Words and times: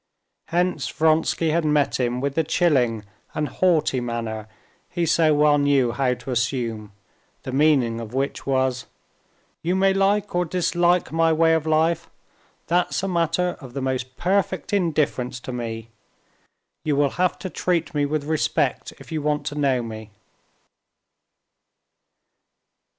Hence 0.47 0.87
Vronsky 0.87 1.51
had 1.51 1.63
met 1.63 1.99
him 1.99 2.21
with 2.21 2.33
the 2.33 2.43
chilling 2.43 3.03
and 3.35 3.47
haughty 3.47 3.99
manner 3.99 4.47
he 4.89 5.05
so 5.05 5.31
well 5.35 5.59
knew 5.59 5.91
how 5.91 6.15
to 6.15 6.31
assume, 6.31 6.91
the 7.43 7.51
meaning 7.51 7.99
of 7.99 8.11
which 8.11 8.47
was: 8.47 8.87
"You 9.61 9.75
may 9.75 9.93
like 9.93 10.33
or 10.33 10.43
dislike 10.43 11.11
my 11.11 11.31
way 11.31 11.53
of 11.53 11.67
life, 11.67 12.09
that's 12.65 13.03
a 13.03 13.07
matter 13.07 13.55
of 13.61 13.73
the 13.75 13.81
most 13.81 14.17
perfect 14.17 14.73
indifference 14.73 15.39
to 15.41 15.53
me; 15.53 15.89
you 16.83 16.95
will 16.95 17.11
have 17.21 17.37
to 17.37 17.51
treat 17.51 17.93
me 17.93 18.07
with 18.07 18.23
respect 18.23 18.93
if 18.97 19.11
you 19.11 19.21
want 19.21 19.45
to 19.45 19.53
know 19.55 19.83
me." 19.83 20.09